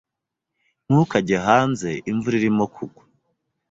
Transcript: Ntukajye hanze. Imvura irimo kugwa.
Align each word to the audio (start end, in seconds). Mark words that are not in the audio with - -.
Ntukajye 0.87 1.37
hanze. 1.47 1.89
Imvura 2.11 2.35
irimo 2.39 2.65
kugwa. 2.75 3.01